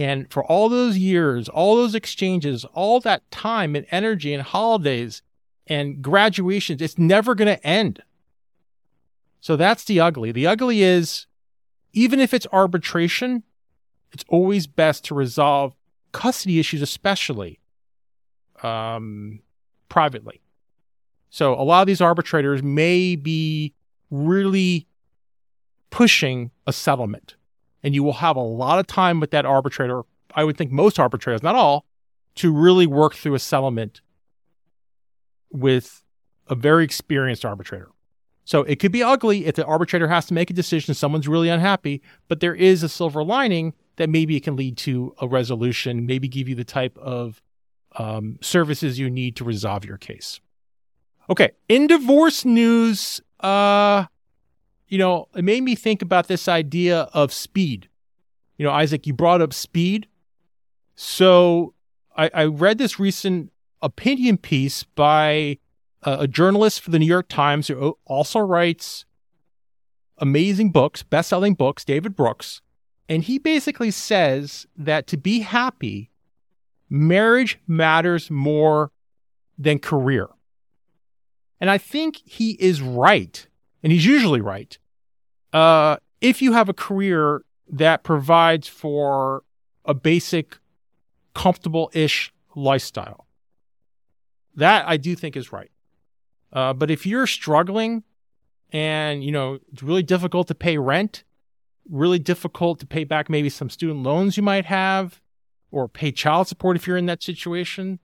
And 0.01 0.31
for 0.31 0.43
all 0.43 0.67
those 0.67 0.98
years, 0.98 1.48
all 1.48 1.75
those 1.75 1.93
exchanges, 1.93 2.65
all 2.74 3.00
that 3.01 3.29
time 3.29 3.75
and 3.75 3.86
energy 3.91 4.34
and 4.34 4.41
holidays 4.41 5.22
and 5.67 6.01
graduations, 6.01 6.81
it's 6.81 6.98
never 6.98 7.36
going 7.36 7.55
to 7.55 7.63
end. 7.63 8.01
So 9.41 9.55
that's 9.55 9.84
the 9.84 10.00
ugly. 10.00 10.31
The 10.31 10.48
ugly 10.48 10.81
is 10.81 11.27
even 11.93 12.20
if 12.20 12.34
it's 12.34 12.48
arbitration, 12.51 13.43
it's 14.12 14.25
always 14.27 14.65
best 14.65 15.05
to 15.05 15.13
resolve 15.13 15.75
custody 16.13 16.60
issues, 16.60 16.81
especially 16.81 17.60
um, 18.63 19.39
privately. 19.88 20.41
So 21.29 21.53
a 21.53 21.62
lot 21.62 21.81
of 21.81 21.88
these 21.88 22.01
arbitrators 22.01 22.63
may 22.63 23.15
be 23.15 23.75
really 24.10 24.88
pushing 25.91 26.50
a 26.65 26.74
settlement. 26.74 27.36
And 27.83 27.95
you 27.95 28.03
will 28.03 28.13
have 28.13 28.35
a 28.35 28.41
lot 28.41 28.79
of 28.79 28.88
time 28.88 29.19
with 29.19 29.31
that 29.31 29.45
arbitrator. 29.45 30.03
I 30.35 30.43
would 30.43 30.57
think 30.57 30.71
most 30.71 31.00
arbitrators, 31.00 31.43
not 31.43 31.55
all, 31.55 31.85
to 32.35 32.53
really 32.53 32.88
work 32.88 33.15
through 33.15 33.35
a 33.35 33.39
settlement 33.39 34.01
with 35.51 36.03
a 36.47 36.55
very 36.55 36.83
experienced 36.83 37.45
arbitrator. 37.45 37.89
So 38.45 38.63
it 38.63 38.79
could 38.79 38.91
be 38.91 39.03
ugly 39.03 39.45
if 39.45 39.55
the 39.55 39.65
arbitrator 39.65 40.07
has 40.07 40.25
to 40.27 40.33
make 40.33 40.50
a 40.50 40.53
decision, 40.53 40.93
someone's 40.93 41.27
really 41.27 41.50
unhappy, 41.50 42.01
but 42.27 42.39
there 42.39 42.55
is 42.55 42.83
a 42.83 42.89
silver 42.89 43.23
lining 43.23 43.73
that 43.97 44.09
maybe 44.09 44.35
it 44.35 44.43
can 44.43 44.55
lead 44.55 44.77
to 44.77 45.13
a 45.21 45.27
resolution, 45.27 46.05
maybe 46.05 46.27
give 46.27 46.50
you 46.50 46.55
the 46.55 46.63
type 46.63 46.97
of 46.97 47.41
um, 47.97 48.38
services 48.41 48.97
you 48.97 49.09
need 49.09 49.35
to 49.35 49.43
resolve 49.43 49.85
your 49.85 49.97
case. 49.97 50.39
Okay, 51.29 51.51
in 51.69 51.88
divorce 51.88 52.43
news, 52.43 53.21
uh, 53.41 54.05
you 54.91 54.98
know, 54.98 55.29
it 55.33 55.45
made 55.45 55.63
me 55.63 55.74
think 55.74 56.01
about 56.01 56.27
this 56.27 56.50
idea 56.50 57.03
of 57.13 57.31
speed. 57.31 57.88
You 58.57 58.65
know, 58.65 58.71
Isaac, 58.71 59.07
you 59.07 59.13
brought 59.13 59.41
up 59.41 59.53
speed. 59.53 60.05
So 60.95 61.74
I, 62.15 62.29
I 62.33 62.45
read 62.45 62.77
this 62.77 63.00
recent 63.00 63.53
opinion 63.81 64.38
piece 64.38 64.83
by 64.83 65.57
a, 66.03 66.19
a 66.19 66.27
journalist 66.27 66.81
for 66.81 66.91
the 66.91 67.00
New 67.00 67.05
York 67.05 67.29
Times 67.29 67.69
who 67.69 67.98
also 68.05 68.39
writes 68.39 69.05
amazing 70.17 70.71
books, 70.71 71.03
best 71.03 71.29
selling 71.29 71.53
books, 71.53 71.86
David 71.86 72.13
Brooks. 72.13 72.62
And 73.07 73.24
he 73.24 73.39
basically 73.39 73.91
says 73.91 74.67
that 74.75 75.07
to 75.07 75.17
be 75.17 75.39
happy, 75.39 76.12
marriage 76.89 77.60
matters 77.65 78.29
more 78.29 78.91
than 79.57 79.79
career. 79.79 80.27
And 81.62 81.69
I 81.69 81.77
think 81.77 82.17
he 82.25 82.51
is 82.60 82.81
right, 82.81 83.48
and 83.81 83.93
he's 83.93 84.05
usually 84.05 84.41
right. 84.41 84.77
Uh, 85.53 85.98
if 86.22 86.41
you 86.41 86.53
have 86.53 86.70
a 86.70 86.74
career 86.74 87.43
that 87.70 88.03
provides 88.03 88.67
for 88.67 89.43
a 89.86 89.93
basic, 89.93 90.58
comfortable 91.34 91.89
ish 91.93 92.34
lifestyle, 92.55 93.27
that 94.55 94.88
I 94.88 94.98
do 94.98 95.15
think 95.15 95.36
is 95.36 95.51
right. 95.51 95.72
Uh, 96.53 96.74
but 96.74 96.91
if 96.91 97.05
you're 97.05 97.27
struggling 97.27 98.03
and, 98.72 99.24
you 99.24 99.31
know, 99.31 99.60
it's 99.72 99.84
really 99.84 100.03
difficult 100.03 100.48
to 100.50 100.55
pay 100.55 100.77
rent, 100.77 101.24
really 101.89 102.20
difficult 102.20 102.79
to 102.79 102.86
pay 102.86 103.03
back 103.03 103.29
maybe 103.29 103.50
some 103.50 103.70
student 103.70 104.03
loans 104.03 104.38
you 104.38 104.43
might 104.43 104.65
have, 104.65 105.22
or 105.72 105.88
pay 105.88 106.12
child 106.12 106.48
support 106.48 106.75
if 106.75 106.86
you're 106.86 106.98
in 106.98 107.05
that 107.05 107.24
situation, 107.24 108.00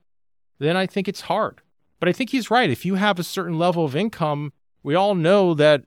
then 0.60 0.78
I 0.78 0.86
think 0.86 1.08
it's 1.08 1.22
hard. 1.22 1.62
But 2.00 2.10
I 2.10 2.14
think 2.14 2.30
he's 2.30 2.50
right. 2.50 2.70
If 2.70 2.86
you 2.86 2.96
have 2.96 3.20
a 3.20 3.24
certain 3.24 3.58
level 3.58 3.84
of 3.84 3.96
income, 3.96 4.54
we 4.84 4.96
all 4.96 5.16
know 5.16 5.54
that 5.54 5.84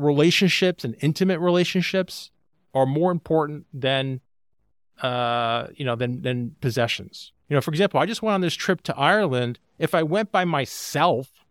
relationships 0.00 0.84
and 0.84 0.96
intimate 1.00 1.40
relationships 1.40 2.30
are 2.74 2.86
more 2.86 3.10
important 3.10 3.66
than 3.72 4.20
uh, 5.02 5.68
you 5.76 5.84
know, 5.84 5.96
than 5.96 6.22
than 6.22 6.56
possessions. 6.60 7.32
You 7.48 7.56
know, 7.56 7.60
for 7.60 7.70
example, 7.70 7.98
I 7.98 8.06
just 8.06 8.22
went 8.22 8.34
on 8.34 8.40
this 8.42 8.54
trip 8.54 8.82
to 8.82 8.96
Ireland. 8.96 9.58
If 9.78 9.94
I 9.94 10.02
went 10.02 10.30
by 10.30 10.44
myself 10.44 11.44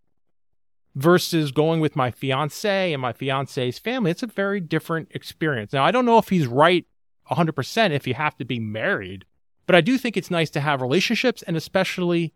versus 0.96 1.52
going 1.52 1.80
with 1.80 1.96
my 1.96 2.12
fiance 2.12 2.94
and 2.94 3.02
my 3.02 3.12
fiance's 3.12 3.80
family, 3.80 4.12
it's 4.12 4.24
a 4.24 4.28
very 4.28 4.60
different 4.60 5.10
experience. 5.12 5.74
Now, 5.74 5.84
I 5.84 5.92
don't 5.92 6.06
know 6.06 6.18
if 6.18 6.30
he's 6.30 6.48
right 6.48 6.86
100% 7.32 7.92
if 7.92 8.08
you 8.08 8.14
have 8.14 8.38
to 8.38 8.46
be 8.46 8.60
married, 8.60 9.26
but 9.66 9.76
I 9.76 9.82
do 9.82 9.98
think 9.98 10.16
it's 10.16 10.32
nice 10.32 10.50
to 10.52 10.62
have 10.62 10.82
relationships 10.82 11.42
and 11.44 11.58
especially 11.58 12.34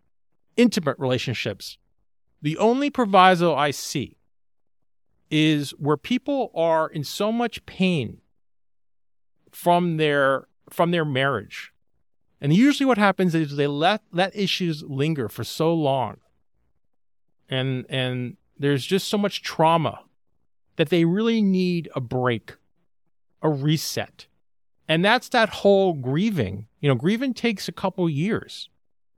intimate 0.58 0.98
relationships. 1.00 1.77
The 2.41 2.58
only 2.58 2.89
proviso 2.89 3.55
I 3.55 3.72
see 3.72 4.17
is 5.35 5.71
where 5.79 5.97
people 5.97 6.51
are 6.53 6.87
in 6.87 7.03
so 7.03 7.31
much 7.31 7.65
pain 7.65 8.21
from 9.51 9.97
their 9.97 10.47
from 10.69 10.91
their 10.91 11.03
marriage. 11.03 11.73
And 12.39 12.53
usually 12.53 12.85
what 12.85 12.99
happens 12.99 13.33
is 13.33 13.55
they 13.55 13.65
let 13.65 14.03
let 14.11 14.35
issues 14.35 14.83
linger 14.83 15.27
for 15.27 15.43
so 15.43 15.73
long. 15.73 16.17
And 17.49 17.87
and 17.89 18.37
there's 18.59 18.85
just 18.85 19.07
so 19.07 19.17
much 19.17 19.41
trauma 19.41 20.01
that 20.75 20.89
they 20.89 21.03
really 21.03 21.41
need 21.41 21.89
a 21.95 21.99
break, 21.99 22.53
a 23.41 23.49
reset. 23.49 24.27
And 24.87 25.03
that's 25.03 25.29
that 25.29 25.49
whole 25.49 25.93
grieving. 25.93 26.67
You 26.79 26.89
know, 26.89 26.95
grieving 26.95 27.33
takes 27.33 27.67
a 27.67 27.71
couple 27.71 28.07
years. 28.07 28.69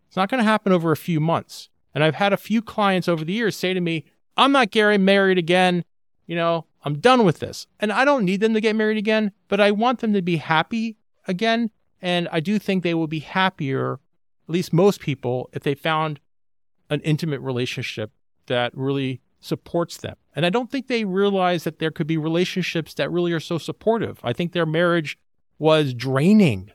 It's 0.07 0.15
not 0.15 0.29
going 0.29 0.39
to 0.41 0.49
happen 0.49 0.71
over 0.71 0.93
a 0.93 0.97
few 0.97 1.19
months. 1.19 1.67
And 1.93 2.05
I've 2.05 2.15
had 2.15 2.31
a 2.31 2.37
few 2.37 2.61
clients 2.61 3.09
over 3.09 3.25
the 3.25 3.33
years 3.33 3.57
say 3.57 3.73
to 3.73 3.81
me, 3.81 4.05
I'm 4.37 4.53
not 4.53 4.71
getting 4.71 5.03
married 5.03 5.37
again. 5.37 5.83
You 6.27 6.35
know, 6.35 6.65
I'm 6.83 6.99
done 6.99 7.23
with 7.23 7.39
this. 7.39 7.67
And 7.79 7.91
I 7.91 8.05
don't 8.05 8.25
need 8.25 8.41
them 8.41 8.53
to 8.53 8.61
get 8.61 8.75
married 8.75 8.97
again, 8.97 9.31
but 9.47 9.59
I 9.59 9.71
want 9.71 9.99
them 9.99 10.13
to 10.13 10.21
be 10.21 10.37
happy 10.37 10.97
again. 11.27 11.69
And 12.01 12.27
I 12.31 12.39
do 12.39 12.59
think 12.59 12.83
they 12.83 12.93
will 12.93 13.07
be 13.07 13.19
happier, 13.19 13.93
at 13.93 14.53
least 14.53 14.73
most 14.73 14.99
people, 14.99 15.49
if 15.53 15.63
they 15.63 15.75
found 15.75 16.19
an 16.89 17.01
intimate 17.01 17.41
relationship 17.41 18.11
that 18.47 18.75
really 18.75 19.21
supports 19.39 19.97
them. 19.97 20.15
And 20.35 20.45
I 20.45 20.49
don't 20.49 20.71
think 20.71 20.87
they 20.87 21.05
realize 21.05 21.63
that 21.63 21.79
there 21.79 21.91
could 21.91 22.07
be 22.07 22.17
relationships 22.17 22.93
that 22.95 23.11
really 23.11 23.31
are 23.31 23.39
so 23.39 23.57
supportive. 23.57 24.19
I 24.23 24.33
think 24.33 24.51
their 24.51 24.65
marriage 24.65 25.17
was 25.57 25.93
draining. 25.93 26.71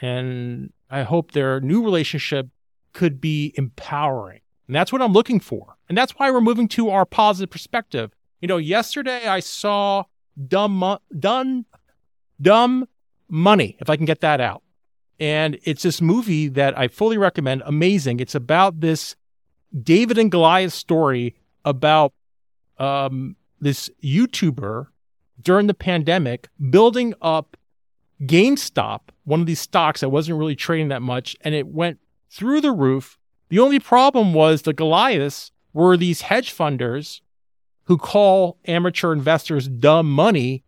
And 0.00 0.72
I 0.90 1.02
hope 1.02 1.32
their 1.32 1.60
new 1.60 1.82
relationship 1.82 2.48
could 2.92 3.20
be 3.20 3.54
empowering. 3.56 4.40
And 4.66 4.74
that's 4.74 4.92
what 4.92 5.02
I'm 5.02 5.12
looking 5.12 5.40
for. 5.40 5.76
And 5.88 5.96
that's 5.96 6.12
why 6.12 6.30
we're 6.30 6.40
moving 6.40 6.68
to 6.68 6.90
our 6.90 7.06
positive 7.06 7.50
perspective. 7.50 8.12
You 8.40 8.48
know, 8.48 8.58
yesterday 8.58 9.26
I 9.26 9.40
saw 9.40 10.04
dumb, 10.48 10.98
done, 11.18 11.64
dumb 12.40 12.88
money, 13.28 13.76
if 13.80 13.88
I 13.88 13.96
can 13.96 14.04
get 14.04 14.20
that 14.20 14.40
out. 14.40 14.62
And 15.18 15.58
it's 15.64 15.82
this 15.82 16.02
movie 16.02 16.48
that 16.48 16.78
I 16.78 16.88
fully 16.88 17.16
recommend. 17.16 17.62
Amazing. 17.64 18.20
It's 18.20 18.34
about 18.34 18.80
this 18.80 19.16
David 19.82 20.18
and 20.18 20.30
Goliath 20.30 20.72
story 20.72 21.34
about 21.64 22.12
um, 22.78 23.36
this 23.60 23.90
YouTuber 24.04 24.88
during 25.40 25.66
the 25.66 25.74
pandemic 25.74 26.48
building 26.70 27.14
up 27.22 27.56
GameStop, 28.22 29.00
one 29.24 29.40
of 29.40 29.46
these 29.46 29.60
stocks 29.60 30.00
that 30.00 30.08
wasn't 30.08 30.38
really 30.38 30.56
trading 30.56 30.88
that 30.88 31.02
much, 31.02 31.36
and 31.42 31.54
it 31.54 31.66
went 31.66 31.98
through 32.30 32.60
the 32.60 32.72
roof. 32.72 33.18
The 33.48 33.58
only 33.58 33.78
problem 33.78 34.32
was 34.32 34.62
the 34.62 34.72
Goliaths 34.72 35.52
were 35.72 35.96
these 35.96 36.22
hedge 36.22 36.54
funders 36.54 37.20
who 37.86 37.96
call 37.96 38.58
amateur 38.66 39.12
investors 39.12 39.68
dumb 39.68 40.10
money 40.10 40.64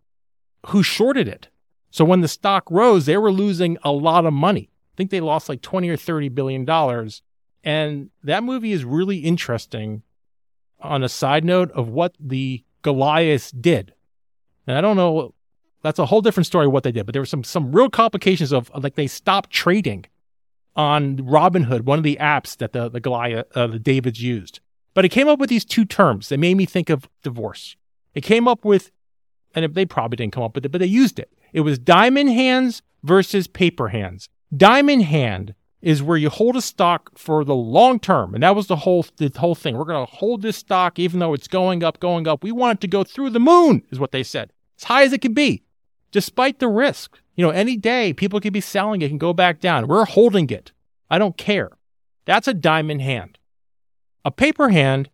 who 0.67 0.83
shorted 0.83 1.29
it. 1.29 1.49
So 1.91 2.05
when 2.05 2.21
the 2.21 2.29
stock 2.29 2.71
rose, 2.71 3.07
they 3.07 3.17
were 3.17 3.33
losing 3.33 3.79
a 3.83 3.93
lot 3.93 4.27
of 4.27 4.33
money. 4.33 4.71
I 4.71 4.97
think 4.97 5.11
they 5.11 5.21
lost 5.21 5.49
like 5.49 5.63
20 5.63 5.89
or 5.89 5.97
30 5.97 6.29
billion 6.31 6.65
dollars. 6.65 7.23
And 7.65 8.11
that 8.23 8.45
movie 8.45 8.73
is 8.73 8.85
really 8.85 9.19
interesting 9.19 10.03
on 10.81 11.03
a 11.03 11.09
side 11.09 11.45
note 11.45 11.71
of 11.73 11.89
what 11.89 12.15
the 12.21 12.65
Goliaths 12.83 13.51
did. 13.51 13.95
And 14.67 14.77
I 14.77 14.81
don't 14.81 14.97
know 14.97 15.35
that's 15.83 15.99
a 15.99 16.07
whole 16.07 16.21
different 16.21 16.47
story 16.47 16.67
what 16.67 16.83
they 16.83 16.93
did. 16.93 17.07
But 17.07 17.13
there 17.13 17.23
were 17.23 17.27
some 17.27 17.45
some 17.45 17.73
real 17.73 17.91
complications 17.91 18.53
of 18.53 18.71
like 18.75 18.95
they 18.95 19.07
stopped 19.07 19.51
trading 19.51 20.07
on 20.77 21.19
Robinhood, 21.19 21.83
one 21.83 21.99
of 21.99 22.05
the 22.05 22.19
apps 22.21 22.57
that 22.59 22.73
the 22.73 22.89
the 22.89 23.01
Goliath 23.01 23.47
uh, 23.57 23.67
the 23.67 23.79
Davids 23.79 24.23
used. 24.23 24.61
But 24.99 25.05
it 25.05 25.11
came 25.11 25.29
up 25.29 25.39
with 25.39 25.49
these 25.49 25.65
two 25.65 25.85
terms 25.85 26.29
that 26.29 26.41
made 26.41 26.57
me 26.57 26.67
think 26.67 26.91
of 26.91 27.09
divorce. 27.23 27.77
It 28.17 28.23
came 28.23 28.49
up 28.49 28.65
with, 28.65 28.91
and 29.55 29.73
they 29.73 29.87
probably 29.87 30.17
didn't 30.17 30.33
come 30.33 30.43
up 30.43 30.57
with 30.57 30.67
it, 30.67 30.73
but 30.73 30.81
they 30.81 30.87
used 30.87 31.21
it. 31.21 31.33
It 31.53 31.61
was 31.61 31.79
diamond 31.79 32.31
hands 32.31 32.83
versus 33.05 33.47
paper 33.47 33.91
hands. 33.91 34.29
Diamond 34.57 35.05
hand 35.05 35.55
is 35.81 36.03
where 36.03 36.17
you 36.17 36.29
hold 36.29 36.57
a 36.57 36.61
stock 36.61 37.17
for 37.17 37.45
the 37.45 37.55
long 37.55 38.01
term, 38.01 38.35
and 38.35 38.43
that 38.43 38.57
was 38.57 38.67
the 38.67 38.75
whole 38.75 39.07
the 39.19 39.31
whole 39.37 39.55
thing. 39.55 39.77
We're 39.77 39.85
going 39.85 40.05
to 40.05 40.13
hold 40.13 40.43
this 40.43 40.57
stock 40.57 40.99
even 40.99 41.21
though 41.21 41.33
it's 41.33 41.47
going 41.47 41.85
up, 41.85 42.01
going 42.01 42.27
up. 42.27 42.43
We 42.43 42.51
want 42.51 42.79
it 42.79 42.81
to 42.81 42.89
go 42.89 43.05
through 43.05 43.31
the 43.31 43.39
moon, 43.39 43.85
is 43.93 44.01
what 44.01 44.11
they 44.11 44.25
said, 44.25 44.53
as 44.81 44.83
high 44.83 45.05
as 45.05 45.13
it 45.13 45.21
can 45.21 45.33
be 45.33 45.63
despite 46.11 46.59
the 46.59 46.67
risk. 46.67 47.21
You 47.37 47.47
know, 47.47 47.53
any 47.53 47.77
day 47.77 48.13
people 48.13 48.41
could 48.41 48.53
be 48.53 48.61
selling 48.61 49.03
it 49.03 49.13
and 49.13 49.21
go 49.21 49.33
back 49.33 49.61
down. 49.61 49.87
We're 49.87 50.07
holding 50.07 50.51
it. 50.51 50.73
I 51.09 51.19
don't 51.19 51.37
care. 51.37 51.71
That's 52.25 52.49
a 52.49 52.53
diamond 52.53 53.03
hand. 53.03 53.39
A 54.29 54.31
paper 54.31 54.69
hand, 54.69 55.09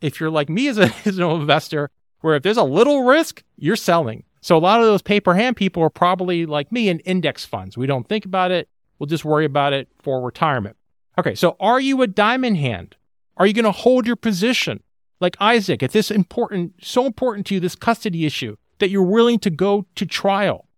if 0.00 0.20
you're 0.20 0.30
like 0.30 0.48
me 0.48 0.68
as, 0.68 0.78
a, 0.78 0.94
as 1.04 1.18
an 1.18 1.28
investor, 1.28 1.90
where 2.20 2.36
if 2.36 2.44
there's 2.44 2.56
a 2.56 2.62
little 2.62 3.02
risk, 3.02 3.42
you're 3.56 3.74
selling. 3.74 4.22
So 4.42 4.56
a 4.56 4.60
lot 4.60 4.78
of 4.78 4.86
those 4.86 5.02
paper 5.02 5.34
hand 5.34 5.56
people 5.56 5.82
are 5.82 5.90
probably 5.90 6.46
like 6.46 6.70
me 6.70 6.88
in 6.88 7.00
index 7.00 7.44
funds. 7.44 7.76
We 7.76 7.88
don't 7.88 8.08
think 8.08 8.24
about 8.24 8.52
it. 8.52 8.68
We'll 8.96 9.08
just 9.08 9.24
worry 9.24 9.44
about 9.44 9.72
it 9.72 9.88
for 10.00 10.22
retirement. 10.22 10.76
Okay, 11.18 11.34
so 11.34 11.56
are 11.58 11.80
you 11.80 12.00
a 12.02 12.06
diamond 12.06 12.58
hand? 12.58 12.94
Are 13.38 13.44
you 13.44 13.52
going 13.52 13.64
to 13.64 13.72
hold 13.72 14.06
your 14.06 14.14
position? 14.14 14.84
Like 15.20 15.36
Isaac, 15.40 15.82
if 15.82 15.90
this 15.90 16.08
important, 16.08 16.74
so 16.80 17.06
important 17.06 17.44
to 17.46 17.54
you, 17.54 17.60
this 17.60 17.74
custody 17.74 18.24
issue, 18.24 18.54
that 18.78 18.88
you're 18.88 19.02
willing 19.02 19.40
to 19.40 19.50
go 19.50 19.84
to 19.96 20.06
trial. 20.06 20.68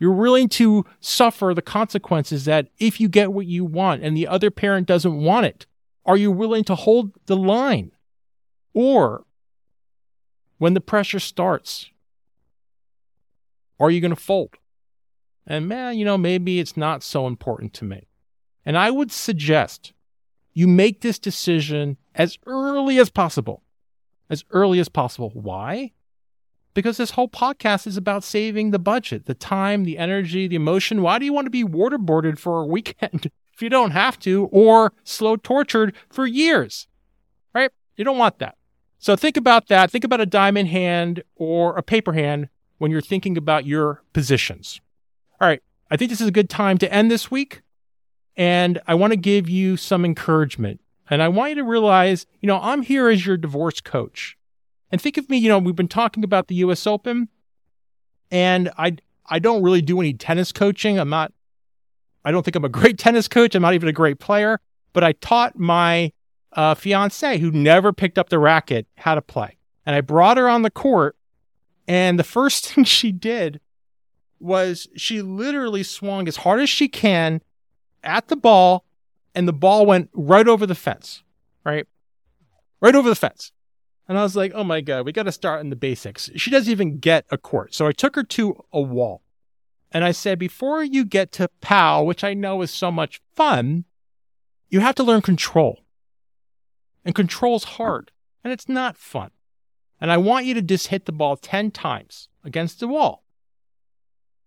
You're 0.00 0.10
willing 0.10 0.48
to 0.48 0.84
suffer 0.98 1.54
the 1.54 1.62
consequences 1.62 2.44
that 2.46 2.70
if 2.80 3.00
you 3.00 3.08
get 3.08 3.32
what 3.32 3.46
you 3.46 3.64
want 3.64 4.02
and 4.02 4.16
the 4.16 4.26
other 4.26 4.50
parent 4.50 4.88
doesn't 4.88 5.16
want 5.16 5.46
it, 5.46 5.66
are 6.06 6.16
you 6.16 6.30
willing 6.30 6.64
to 6.64 6.74
hold 6.74 7.12
the 7.26 7.36
line? 7.36 7.92
Or 8.72 9.24
when 10.58 10.74
the 10.74 10.80
pressure 10.80 11.20
starts, 11.20 11.90
are 13.80 13.90
you 13.90 14.00
going 14.00 14.14
to 14.14 14.20
fold? 14.20 14.56
And 15.46 15.68
man, 15.68 15.98
you 15.98 16.04
know, 16.04 16.18
maybe 16.18 16.58
it's 16.58 16.76
not 16.76 17.02
so 17.02 17.26
important 17.26 17.74
to 17.74 17.84
me. 17.84 18.08
And 18.64 18.78
I 18.78 18.90
would 18.90 19.12
suggest 19.12 19.92
you 20.54 20.66
make 20.66 21.00
this 21.00 21.18
decision 21.18 21.98
as 22.14 22.38
early 22.46 22.98
as 22.98 23.10
possible. 23.10 23.62
As 24.30 24.44
early 24.50 24.78
as 24.78 24.88
possible. 24.88 25.30
Why? 25.34 25.92
Because 26.72 26.96
this 26.96 27.10
whole 27.10 27.28
podcast 27.28 27.86
is 27.86 27.96
about 27.96 28.24
saving 28.24 28.70
the 28.70 28.78
budget, 28.78 29.26
the 29.26 29.34
time, 29.34 29.84
the 29.84 29.98
energy, 29.98 30.48
the 30.48 30.56
emotion. 30.56 31.02
Why 31.02 31.18
do 31.18 31.24
you 31.24 31.32
want 31.32 31.46
to 31.46 31.50
be 31.50 31.62
waterboarded 31.62 32.38
for 32.38 32.62
a 32.62 32.66
weekend 32.66 33.30
if 33.54 33.62
you 33.62 33.68
don't 33.68 33.92
have 33.92 34.18
to, 34.20 34.48
or 34.52 34.92
slow 35.04 35.36
tortured 35.36 35.94
for 36.10 36.26
years? 36.26 36.88
Right? 37.54 37.70
You 37.96 38.04
don't 38.04 38.18
want 38.18 38.38
that. 38.40 38.56
So 38.98 39.16
think 39.16 39.36
about 39.36 39.68
that. 39.68 39.90
Think 39.90 40.04
about 40.04 40.20
a 40.20 40.26
diamond 40.26 40.68
hand 40.68 41.22
or 41.36 41.76
a 41.76 41.82
paper 41.82 42.14
hand 42.14 42.48
when 42.78 42.90
you're 42.90 43.00
thinking 43.00 43.36
about 43.36 43.66
your 43.66 44.02
positions. 44.12 44.80
All 45.40 45.48
right. 45.48 45.62
I 45.90 45.96
think 45.96 46.10
this 46.10 46.20
is 46.20 46.28
a 46.28 46.32
good 46.32 46.50
time 46.50 46.78
to 46.78 46.92
end 46.92 47.10
this 47.10 47.30
week. 47.30 47.62
And 48.36 48.80
I 48.86 48.94
want 48.94 49.12
to 49.12 49.16
give 49.18 49.48
you 49.48 49.76
some 49.76 50.04
encouragement. 50.04 50.80
And 51.08 51.22
I 51.22 51.28
want 51.28 51.50
you 51.50 51.56
to 51.56 51.64
realize, 51.64 52.26
you 52.40 52.46
know, 52.46 52.58
I'm 52.60 52.82
here 52.82 53.08
as 53.08 53.26
your 53.26 53.36
divorce 53.36 53.80
coach. 53.80 54.36
And 54.90 55.00
think 55.00 55.16
of 55.16 55.28
me, 55.28 55.36
you 55.36 55.48
know, 55.48 55.58
we've 55.58 55.76
been 55.76 55.86
talking 55.86 56.24
about 56.24 56.48
the 56.48 56.56
US 56.56 56.86
Open 56.86 57.28
and 58.30 58.70
I 58.78 58.96
I 59.26 59.38
don't 59.38 59.62
really 59.62 59.82
do 59.82 60.00
any 60.00 60.12
tennis 60.12 60.52
coaching. 60.52 60.98
I'm 60.98 61.08
not 61.08 61.32
I 62.24 62.30
don't 62.30 62.42
think 62.42 62.56
I'm 62.56 62.64
a 62.64 62.68
great 62.68 62.98
tennis 62.98 63.28
coach. 63.28 63.54
I'm 63.54 63.62
not 63.62 63.74
even 63.74 63.88
a 63.88 63.92
great 63.92 64.18
player, 64.18 64.60
but 64.92 65.04
I 65.04 65.12
taught 65.12 65.58
my 65.58 66.12
uh, 66.52 66.74
fiance 66.74 67.38
who 67.38 67.50
never 67.50 67.92
picked 67.92 68.18
up 68.18 68.28
the 68.28 68.38
racket 68.38 68.86
how 68.96 69.14
to 69.14 69.22
play. 69.22 69.56
And 69.86 69.94
I 69.94 70.00
brought 70.00 70.36
her 70.38 70.48
on 70.48 70.62
the 70.62 70.70
court 70.70 71.16
and 71.86 72.18
the 72.18 72.24
first 72.24 72.68
thing 72.74 72.84
she 72.84 73.12
did 73.12 73.60
was 74.40 74.88
she 74.96 75.22
literally 75.22 75.82
swung 75.82 76.28
as 76.28 76.36
hard 76.36 76.60
as 76.60 76.68
she 76.68 76.88
can 76.88 77.40
at 78.02 78.28
the 78.28 78.36
ball, 78.36 78.84
and 79.34 79.48
the 79.48 79.52
ball 79.52 79.86
went 79.86 80.10
right 80.12 80.46
over 80.46 80.66
the 80.66 80.74
fence, 80.74 81.22
right? 81.64 81.86
Right 82.80 82.94
over 82.94 83.08
the 83.08 83.14
fence. 83.14 83.52
And 84.06 84.18
I 84.18 84.22
was 84.22 84.36
like, 84.36 84.52
oh 84.54 84.64
my 84.64 84.82
God, 84.82 85.06
we 85.06 85.12
got 85.12 85.22
to 85.22 85.32
start 85.32 85.62
in 85.62 85.70
the 85.70 85.76
basics. 85.76 86.28
She 86.36 86.50
doesn't 86.50 86.70
even 86.70 86.98
get 86.98 87.24
a 87.30 87.38
court. 87.38 87.74
So 87.74 87.86
I 87.86 87.92
took 87.92 88.16
her 88.16 88.22
to 88.22 88.62
a 88.70 88.80
wall. 88.80 89.22
And 89.94 90.04
I 90.04 90.10
said, 90.10 90.40
before 90.40 90.82
you 90.82 91.04
get 91.04 91.30
to 91.32 91.48
POW, 91.60 92.02
which 92.02 92.24
I 92.24 92.34
know 92.34 92.62
is 92.62 92.72
so 92.72 92.90
much 92.90 93.20
fun, 93.36 93.84
you 94.68 94.80
have 94.80 94.96
to 94.96 95.04
learn 95.04 95.22
control. 95.22 95.84
And 97.04 97.14
control's 97.14 97.64
hard 97.64 98.10
and 98.42 98.52
it's 98.52 98.68
not 98.68 98.96
fun. 98.96 99.30
And 100.00 100.10
I 100.10 100.16
want 100.16 100.46
you 100.46 100.54
to 100.54 100.62
just 100.62 100.88
hit 100.88 101.06
the 101.06 101.12
ball 101.12 101.36
10 101.36 101.70
times 101.70 102.28
against 102.42 102.80
the 102.80 102.88
wall. 102.88 103.24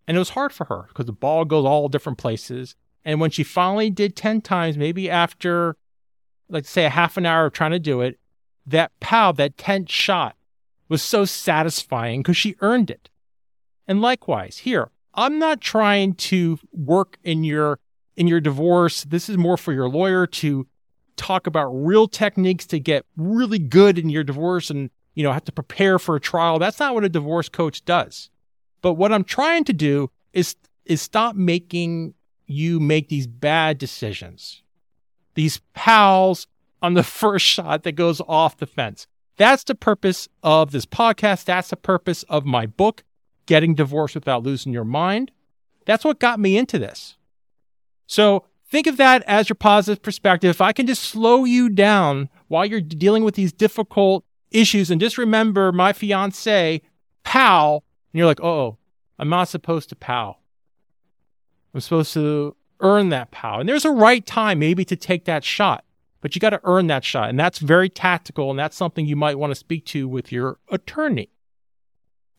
And 0.05 0.17
it 0.17 0.19
was 0.19 0.31
hard 0.31 0.51
for 0.51 0.65
her 0.65 0.85
because 0.89 1.05
the 1.05 1.13
ball 1.13 1.45
goes 1.45 1.65
all 1.65 1.87
different 1.87 2.17
places. 2.17 2.75
And 3.05 3.21
when 3.21 3.31
she 3.31 3.43
finally 3.43 3.89
did 3.89 4.17
10 4.17 4.41
times, 4.41 4.77
maybe 4.77 5.09
after, 5.09 5.77
like 6.49 6.65
say, 6.65 6.85
a 6.85 6.89
half 6.89 7.15
an 7.15 7.25
hour 7.25 7.45
of 7.45 7.53
trying 7.53 7.71
to 7.71 7.79
do 7.79 8.01
it, 8.01 8.19
that 8.65 8.91
pow, 8.99 9.31
that 9.31 9.55
10th 9.55 9.89
shot 9.89 10.35
was 10.89 11.01
so 11.01 11.23
satisfying 11.23 12.21
because 12.21 12.37
she 12.37 12.55
earned 12.59 12.91
it. 12.91 13.09
And 13.87 14.01
likewise, 14.01 14.59
here, 14.59 14.91
I'm 15.17 15.39
not 15.39 15.59
trying 15.59 16.13
to 16.13 16.59
work 16.71 17.17
in 17.23 17.43
your 17.43 17.79
in 18.15 18.27
your 18.27 18.39
divorce. 18.39 19.03
This 19.03 19.29
is 19.29 19.37
more 19.37 19.57
for 19.57 19.73
your 19.73 19.89
lawyer 19.89 20.27
to 20.27 20.67
talk 21.17 21.47
about 21.47 21.69
real 21.69 22.07
techniques 22.07 22.65
to 22.67 22.79
get 22.79 23.05
really 23.17 23.59
good 23.59 23.97
in 23.97 24.09
your 24.09 24.23
divorce 24.23 24.69
and 24.69 24.91
you 25.15 25.23
know 25.23 25.33
have 25.33 25.45
to 25.45 25.51
prepare 25.51 25.97
for 25.97 26.15
a 26.15 26.21
trial. 26.21 26.59
That's 26.59 26.79
not 26.79 26.93
what 26.93 27.03
a 27.03 27.09
divorce 27.09 27.49
coach 27.49 27.83
does. 27.83 28.29
But 28.81 28.93
what 28.93 29.11
I'm 29.11 29.23
trying 29.23 29.63
to 29.65 29.73
do 29.73 30.11
is 30.33 30.55
is 30.85 31.01
stop 31.01 31.35
making 31.35 32.13
you 32.45 32.79
make 32.79 33.09
these 33.09 33.27
bad 33.27 33.79
decisions. 33.79 34.61
These 35.33 35.61
pals 35.73 36.47
on 36.81 36.93
the 36.93 37.03
first 37.21 37.45
shot 37.45 37.83
that 37.83 37.93
goes 37.93 38.21
off 38.27 38.57
the 38.57 38.67
fence. 38.67 39.07
That's 39.37 39.63
the 39.63 39.75
purpose 39.75 40.27
of 40.43 40.71
this 40.71 40.85
podcast. 40.85 41.45
That's 41.45 41.69
the 41.69 41.77
purpose 41.77 42.23
of 42.23 42.45
my 42.45 42.65
book, 42.65 43.03
Getting 43.47 43.73
Divorced 43.73 44.13
Without 44.13 44.43
Losing 44.43 44.71
Your 44.71 44.83
Mind. 44.83 45.31
That's 45.85 46.05
what 46.05 46.19
got 46.19 46.39
me 46.39 46.57
into 46.57 46.77
this. 46.77 47.15
So 48.05 48.45
think 48.69 48.85
of 48.85 48.97
that 48.97 49.23
as 49.23 49.49
your 49.49 49.55
positive 49.55 50.03
perspective. 50.03 50.49
If 50.49 50.61
I 50.61 50.73
can 50.73 50.85
just 50.85 51.03
slow 51.03 51.45
you 51.45 51.69
down 51.69 52.29
while 52.47 52.65
you're 52.65 52.81
dealing 52.81 53.23
with 53.23 53.35
these 53.35 53.51
difficult 53.51 54.23
issues 54.51 54.91
and 54.91 55.01
just 55.01 55.17
remember 55.17 55.71
my 55.71 55.93
fiance, 55.93 56.81
pal, 57.23 57.83
and 58.13 58.19
you're 58.19 58.27
like, 58.27 58.43
oh, 58.43 58.77
I'm 59.17 59.29
not 59.29 59.47
supposed 59.47 59.89
to 59.89 59.95
pow. 59.95 60.37
I'm 61.73 61.81
supposed 61.81 62.13
to 62.13 62.55
earn 62.79 63.09
that 63.09 63.31
pow. 63.31 63.59
And 63.59 63.67
there's 63.67 63.85
a 63.85 63.91
right 63.91 64.25
time 64.25 64.59
maybe 64.59 64.85
to 64.85 64.95
take 64.95 65.25
that 65.25 65.43
shot, 65.43 65.83
but 66.21 66.35
you 66.35 66.39
got 66.39 66.51
to 66.51 66.61
earn 66.63 66.87
that 66.87 67.03
shot. 67.03 67.29
And 67.29 67.39
that's 67.39 67.59
very 67.59 67.89
tactical. 67.89 68.49
And 68.49 68.59
that's 68.59 68.77
something 68.77 69.05
you 69.05 69.15
might 69.15 69.39
want 69.39 69.51
to 69.51 69.55
speak 69.55 69.85
to 69.87 70.07
with 70.07 70.31
your 70.31 70.59
attorney. 70.69 71.29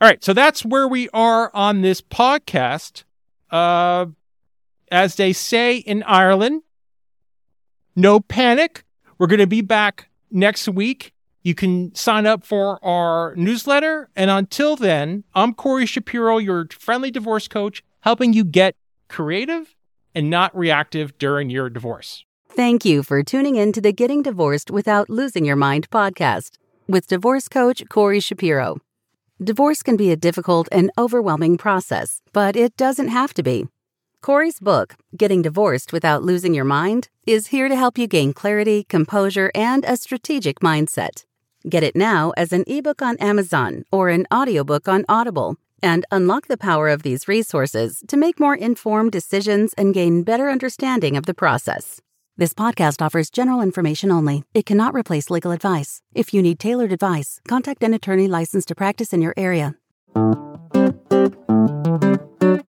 All 0.00 0.08
right. 0.08 0.22
So 0.22 0.32
that's 0.32 0.64
where 0.64 0.86
we 0.86 1.08
are 1.10 1.50
on 1.54 1.80
this 1.80 2.00
podcast. 2.00 3.04
Uh, 3.50 4.06
as 4.90 5.16
they 5.16 5.32
say 5.32 5.78
in 5.78 6.02
Ireland, 6.04 6.62
no 7.96 8.20
panic. 8.20 8.84
We're 9.18 9.26
going 9.26 9.40
to 9.40 9.46
be 9.46 9.60
back 9.60 10.08
next 10.30 10.68
week. 10.68 11.12
You 11.42 11.54
can 11.54 11.94
sign 11.94 12.26
up 12.26 12.44
for 12.44 12.82
our 12.84 13.34
newsletter. 13.36 14.08
And 14.14 14.30
until 14.30 14.76
then, 14.76 15.24
I'm 15.34 15.54
Corey 15.54 15.86
Shapiro, 15.86 16.38
your 16.38 16.66
friendly 16.70 17.10
divorce 17.10 17.48
coach, 17.48 17.82
helping 18.00 18.32
you 18.32 18.44
get 18.44 18.76
creative 19.08 19.74
and 20.14 20.30
not 20.30 20.56
reactive 20.56 21.16
during 21.18 21.50
your 21.50 21.70
divorce. 21.70 22.24
Thank 22.50 22.84
you 22.84 23.02
for 23.02 23.22
tuning 23.22 23.56
in 23.56 23.72
to 23.72 23.80
the 23.80 23.92
Getting 23.92 24.22
Divorced 24.22 24.70
Without 24.70 25.10
Losing 25.10 25.44
Your 25.44 25.56
Mind 25.56 25.90
podcast 25.90 26.56
with 26.88 27.06
divorce 27.06 27.48
coach 27.48 27.82
Corey 27.88 28.20
Shapiro. 28.20 28.78
Divorce 29.42 29.84
can 29.84 29.96
be 29.96 30.10
a 30.10 30.16
difficult 30.16 30.68
and 30.72 30.90
overwhelming 30.98 31.58
process, 31.58 32.20
but 32.32 32.56
it 32.56 32.76
doesn't 32.76 33.06
have 33.06 33.32
to 33.34 33.44
be. 33.44 33.68
Corey's 34.20 34.58
book, 34.58 34.96
Getting 35.16 35.42
Divorced 35.42 35.92
Without 35.92 36.24
Losing 36.24 36.54
Your 36.54 36.64
Mind, 36.64 37.08
is 37.24 37.46
here 37.46 37.68
to 37.68 37.76
help 37.76 37.96
you 37.96 38.08
gain 38.08 38.32
clarity, 38.32 38.82
composure, 38.82 39.52
and 39.54 39.84
a 39.84 39.96
strategic 39.96 40.58
mindset. 40.58 41.24
Get 41.68 41.84
it 41.84 41.94
now 41.94 42.32
as 42.36 42.52
an 42.52 42.64
ebook 42.66 43.00
on 43.00 43.16
Amazon 43.18 43.84
or 43.92 44.08
an 44.08 44.26
audiobook 44.34 44.88
on 44.88 45.04
Audible 45.08 45.54
and 45.80 46.04
unlock 46.10 46.48
the 46.48 46.58
power 46.58 46.88
of 46.88 47.04
these 47.04 47.28
resources 47.28 48.02
to 48.08 48.16
make 48.16 48.40
more 48.40 48.56
informed 48.56 49.12
decisions 49.12 49.72
and 49.74 49.94
gain 49.94 50.24
better 50.24 50.50
understanding 50.50 51.16
of 51.16 51.26
the 51.26 51.34
process. 51.34 52.00
This 52.38 52.54
podcast 52.54 53.02
offers 53.02 53.30
general 53.30 53.60
information 53.60 54.12
only. 54.12 54.44
It 54.54 54.64
cannot 54.64 54.94
replace 54.94 55.28
legal 55.28 55.50
advice. 55.50 56.02
If 56.14 56.32
you 56.32 56.40
need 56.40 56.60
tailored 56.60 56.92
advice, 56.92 57.40
contact 57.48 57.82
an 57.82 57.94
attorney 57.94 58.28
licensed 58.28 58.68
to 58.68 58.76
practice 58.76 59.12
in 59.12 59.20
your 59.20 59.34
area. 59.36 59.74